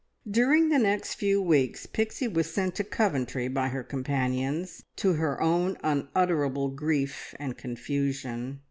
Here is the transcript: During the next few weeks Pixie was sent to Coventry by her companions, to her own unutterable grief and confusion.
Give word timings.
During 0.27 0.69
the 0.69 0.79
next 0.79 1.13
few 1.13 1.39
weeks 1.39 1.85
Pixie 1.85 2.27
was 2.27 2.51
sent 2.51 2.73
to 2.73 2.83
Coventry 2.83 3.47
by 3.47 3.67
her 3.67 3.83
companions, 3.83 4.81
to 4.95 5.13
her 5.13 5.39
own 5.39 5.77
unutterable 5.83 6.69
grief 6.69 7.35
and 7.37 7.55
confusion. 7.55 8.59